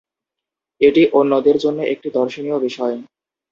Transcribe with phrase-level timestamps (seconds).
[0.81, 2.95] এটি অন্যদের জন্য একটি দর্শনীয় বিষয়।